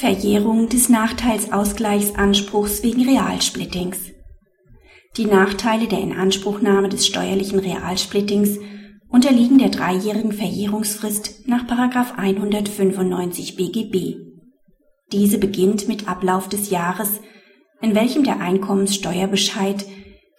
Verjährung 0.00 0.68
des 0.68 0.88
Nachteilsausgleichsanspruchs 0.88 2.84
wegen 2.84 3.02
Realsplittings. 3.02 3.98
Die 5.16 5.24
Nachteile 5.24 5.88
der 5.88 5.98
Inanspruchnahme 5.98 6.88
des 6.88 7.04
steuerlichen 7.04 7.58
Realsplittings 7.58 8.60
unterliegen 9.08 9.58
der 9.58 9.70
dreijährigen 9.70 10.30
Verjährungsfrist 10.30 11.48
nach 11.48 11.66
195 11.68 13.56
BGB. 13.56 14.18
Diese 15.10 15.38
beginnt 15.38 15.88
mit 15.88 16.08
Ablauf 16.08 16.48
des 16.48 16.70
Jahres, 16.70 17.20
in 17.82 17.96
welchem 17.96 18.22
der 18.22 18.38
Einkommenssteuerbescheid, 18.38 19.84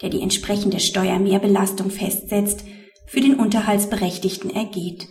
der 0.01 0.09
die 0.09 0.21
entsprechende 0.21 0.79
Steuermehrbelastung 0.79 1.89
festsetzt, 1.89 2.63
für 3.07 3.19
den 3.19 3.35
Unterhaltsberechtigten 3.35 4.51
ergeht. 4.51 5.09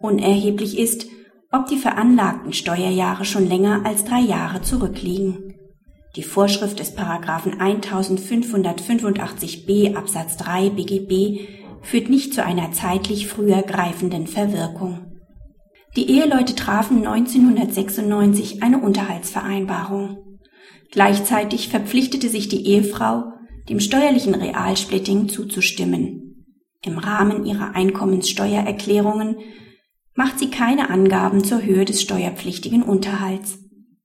Unerheblich 0.00 0.76
ist, 0.76 1.06
ob 1.52 1.66
die 1.66 1.78
veranlagten 1.78 2.52
Steuerjahre 2.52 3.24
schon 3.24 3.48
länger 3.48 3.84
als 3.84 4.04
drei 4.04 4.20
Jahre 4.20 4.62
zurückliegen. 4.62 5.56
Die 6.16 6.22
Vorschrift 6.22 6.80
des 6.80 6.94
Paragraphen 6.94 7.60
1585b 7.60 9.96
Absatz 9.96 10.36
3 10.38 10.70
BGB 10.70 11.48
führt 11.82 12.08
nicht 12.10 12.34
zu 12.34 12.44
einer 12.44 12.72
zeitlich 12.72 13.28
früher 13.28 13.62
greifenden 13.62 14.26
Verwirkung. 14.26 15.06
Die 15.96 16.10
Eheleute 16.10 16.54
trafen 16.54 17.06
1996 17.06 18.62
eine 18.62 18.80
Unterhaltsvereinbarung. 18.80 20.18
Gleichzeitig 20.92 21.68
verpflichtete 21.68 22.28
sich 22.28 22.48
die 22.48 22.66
Ehefrau, 22.66 23.32
dem 23.68 23.80
steuerlichen 23.80 24.34
Realsplitting 24.34 25.28
zuzustimmen. 25.28 26.46
Im 26.84 26.98
Rahmen 26.98 27.44
ihrer 27.44 27.74
Einkommenssteuererklärungen 27.74 29.36
macht 30.20 30.38
sie 30.38 30.50
keine 30.50 30.90
Angaben 30.90 31.44
zur 31.44 31.62
Höhe 31.62 31.86
des 31.86 32.02
steuerpflichtigen 32.02 32.82
Unterhalts. 32.82 33.58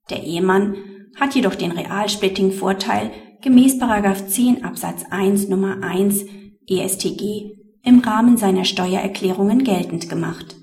Der 0.08 0.22
Ehemann 0.22 0.74
hat 1.14 1.34
jedoch 1.34 1.54
den 1.54 1.72
Realsplitting-Vorteil 1.72 3.10
gemäß 3.42 3.78
10 3.78 4.64
Absatz 4.64 5.04
1 5.10 5.50
Nummer 5.50 5.82
1 5.82 6.24
ESTG 6.66 7.50
im 7.82 7.98
Rahmen 7.98 8.38
seiner 8.38 8.64
Steuererklärungen 8.64 9.62
geltend 9.62 10.08
gemacht. 10.08 10.56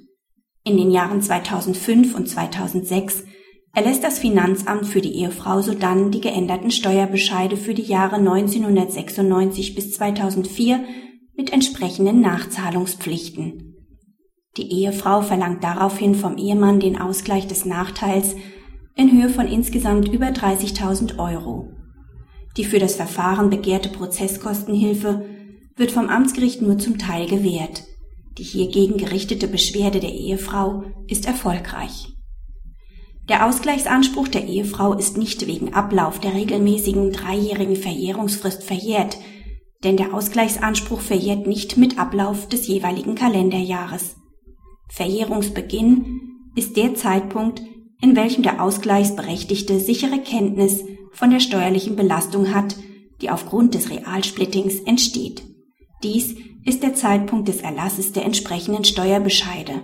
In 0.64 0.76
den 0.76 0.90
Jahren 0.90 1.22
2005 1.22 2.16
und 2.16 2.28
2006 2.28 3.24
erlässt 3.76 4.04
das 4.04 4.18
Finanzamt 4.18 4.88
für 4.88 5.02
die 5.02 5.14
Ehefrau 5.18 5.62
sodann 5.62 6.10
die 6.10 6.22
geänderten 6.22 6.72
Steuerbescheide 6.72 7.58
für 7.58 7.76
die 7.76 7.84
Jahre 7.84 8.16
1996 8.16 9.76
bis 9.76 9.92
2004 9.92 10.84
mit 11.38 11.54
entsprechenden 11.54 12.22
Nachzahlungspflichten. 12.22 13.63
Die 14.58 14.72
Ehefrau 14.72 15.22
verlangt 15.22 15.64
daraufhin 15.64 16.14
vom 16.14 16.38
Ehemann 16.38 16.80
den 16.80 17.00
Ausgleich 17.00 17.48
des 17.48 17.66
Nachteils 17.66 18.36
in 18.96 19.12
Höhe 19.12 19.30
von 19.30 19.48
insgesamt 19.48 20.08
über 20.08 20.28
30.000 20.28 21.18
Euro. 21.18 21.72
Die 22.58 22.66
für 22.66 22.78
das 22.78 22.96
Verfahren 22.96 23.50
begehrte 23.50 23.90
Prozesskostenhilfe 23.90 25.26
wird 25.76 25.92
vom 25.92 26.08
Amtsgericht 26.08 26.62
nur 26.62 26.78
zum 26.78 27.00
Teil 27.00 27.26
gewährt. 27.28 27.84
Die 28.38 28.44
hiergegen 28.44 28.98
gerichtete 28.98 29.48
Beschwerde 29.48 30.00
der 30.00 30.14
Ehefrau 30.14 30.84
ist 31.08 31.26
erfolgreich. 31.26 32.10
Der 33.30 33.48
Ausgleichsanspruch 33.48 34.28
der 34.28 34.46
Ehefrau 34.46 34.94
ist 34.94 35.18
nicht 35.18 35.48
wegen 35.48 35.74
Ablauf 35.74 36.20
der 36.20 36.34
regelmäßigen 36.36 37.12
dreijährigen 37.12 37.76
Verjährungsfrist 37.76 38.64
verjährt, 38.64 39.18
denn 39.84 39.98
der 39.98 40.14
Ausgleichsanspruch 40.14 41.00
verjährt 41.00 41.48
nicht 41.48 41.78
mit 41.78 41.98
Ablauf 41.98 42.48
des 42.50 42.68
jeweiligen 42.68 43.16
Kalenderjahres. 43.16 44.18
Verjährungsbeginn 44.90 46.22
ist 46.56 46.78
der 46.78 46.96
Zeitpunkt, 46.96 47.62
in 48.02 48.16
welchem 48.16 48.42
der 48.44 48.62
Ausgleichsberechtigte 48.62 49.80
sichere 49.80 50.20
Kenntnis 50.20 50.84
von 51.14 51.32
der 51.32 51.40
steuerlichen 51.40 51.96
Belastung 51.96 52.54
hat, 52.54 52.76
die 53.22 53.30
aufgrund 53.30 53.76
des 53.76 53.90
Realsplittings 53.90 54.82
entsteht. 54.82 55.44
Dies 56.04 56.36
ist 56.66 56.84
der 56.84 56.96
Zeitpunkt 56.96 57.48
des 57.48 57.62
Erlasses 57.62 58.12
der 58.12 58.26
entsprechenden 58.26 58.84
Steuerbescheide. 58.84 59.84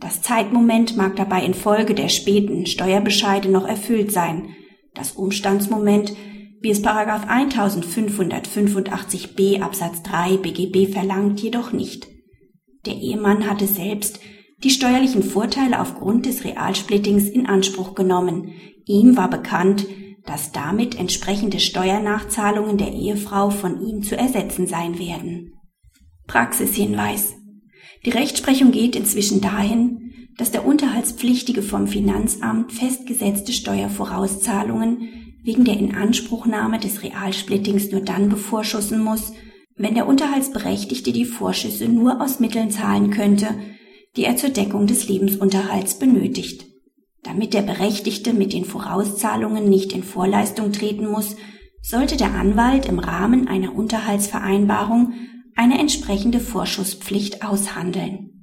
Das 0.00 0.22
Zeitmoment 0.22 0.96
mag 0.96 1.16
dabei 1.16 1.44
infolge 1.44 1.94
der 1.94 2.08
späten 2.08 2.64
Steuerbescheide 2.66 3.48
noch 3.48 3.66
erfüllt 3.66 4.12
sein. 4.12 4.50
Das 4.94 5.10
Umstandsmoment, 5.12 6.14
wie 6.60 6.70
es 6.70 6.84
1585b 6.84 9.60
Absatz 9.60 10.02
3 10.02 10.36
BGB 10.38 10.92
verlangt, 10.92 11.40
jedoch 11.40 11.72
nicht. 11.72 12.08
Der 12.84 12.94
Ehemann 12.94 13.48
hatte 13.48 13.66
selbst 13.66 14.20
die 14.62 14.70
steuerlichen 14.70 15.22
Vorteile 15.22 15.80
aufgrund 15.80 16.26
des 16.26 16.44
Realsplittings 16.44 17.28
in 17.28 17.46
Anspruch 17.46 17.94
genommen. 17.94 18.52
Ihm 18.86 19.16
war 19.16 19.30
bekannt, 19.30 19.86
dass 20.24 20.52
damit 20.52 20.98
entsprechende 20.98 21.60
Steuernachzahlungen 21.60 22.78
der 22.78 22.92
Ehefrau 22.92 23.50
von 23.50 23.80
ihm 23.80 24.02
zu 24.02 24.16
ersetzen 24.16 24.66
sein 24.66 24.98
werden. 24.98 25.52
Praxishinweis 26.26 27.36
die 28.06 28.10
Rechtsprechung 28.10 28.70
geht 28.70 28.94
inzwischen 28.94 29.40
dahin, 29.40 30.12
dass 30.38 30.52
der 30.52 30.64
Unterhaltspflichtige 30.64 31.60
vom 31.60 31.88
Finanzamt 31.88 32.72
festgesetzte 32.72 33.52
Steuervorauszahlungen 33.52 35.36
wegen 35.42 35.64
der 35.64 35.76
Inanspruchnahme 35.76 36.78
des 36.78 37.02
Realsplittings 37.02 37.90
nur 37.90 38.02
dann 38.02 38.28
bevorschussen 38.28 39.02
muss, 39.02 39.32
wenn 39.76 39.94
der 39.94 40.06
Unterhaltsberechtigte 40.06 41.12
die 41.12 41.24
Vorschüsse 41.24 41.88
nur 41.88 42.20
aus 42.22 42.38
Mitteln 42.38 42.70
zahlen 42.70 43.10
könnte, 43.10 43.48
die 44.16 44.24
er 44.24 44.36
zur 44.36 44.50
Deckung 44.50 44.86
des 44.86 45.08
Lebensunterhalts 45.08 45.98
benötigt. 45.98 46.64
Damit 47.24 47.54
der 47.54 47.62
Berechtigte 47.62 48.32
mit 48.32 48.52
den 48.52 48.64
Vorauszahlungen 48.64 49.68
nicht 49.68 49.92
in 49.92 50.04
Vorleistung 50.04 50.70
treten 50.70 51.10
muss, 51.10 51.36
sollte 51.82 52.16
der 52.16 52.34
Anwalt 52.34 52.86
im 52.86 53.00
Rahmen 53.00 53.48
einer 53.48 53.74
Unterhaltsvereinbarung 53.74 55.12
eine 55.56 55.78
entsprechende 55.78 56.38
Vorschusspflicht 56.38 57.42
aushandeln 57.42 58.35